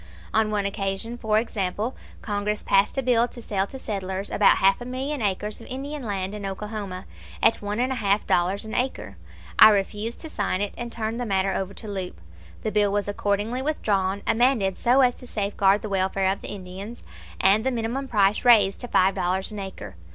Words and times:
On 0.33 0.49
one 0.49 0.65
occasion, 0.65 1.15
for 1.15 1.37
example, 1.37 1.95
Congress 2.23 2.63
passed 2.63 2.97
a 2.97 3.03
bill 3.03 3.27
to 3.27 3.39
sell 3.39 3.67
to 3.67 3.77
settlers 3.77 4.31
about 4.31 4.57
half 4.57 4.81
a 4.81 4.85
million 4.85 5.21
acres 5.21 5.61
of 5.61 5.67
Indian 5.67 6.01
land 6.01 6.33
in 6.33 6.43
Oklahoma 6.43 7.05
at 7.43 7.61
one 7.61 7.79
and 7.79 7.91
a 7.91 7.95
half 8.01 8.25
dollars 8.25 8.65
an 8.65 8.73
acre. 8.73 9.15
I 9.59 9.69
refused 9.69 10.19
to 10.21 10.27
sign 10.31 10.59
it, 10.59 10.73
and 10.75 10.91
turned 10.91 11.19
the 11.19 11.25
matter 11.27 11.53
over 11.53 11.75
to 11.75 11.87
Leupp. 11.87 12.15
The 12.63 12.71
bill 12.71 12.91
was 12.91 13.07
accordingly 13.07 13.61
withdrawn, 13.61 14.23
amended 14.25 14.75
so 14.75 15.01
as 15.01 15.13
to 15.17 15.27
safeguard 15.27 15.83
the 15.83 15.87
welfare 15.89 16.31
of 16.31 16.41
the 16.41 16.49
Indians, 16.49 17.03
and 17.39 17.63
the 17.63 17.69
minimum 17.69 18.07
price 18.07 18.43
raised 18.43 18.79
to 18.79 18.87
five 18.87 19.13
dollars 19.13 19.51
an 19.51 19.59
acre. 19.59 19.97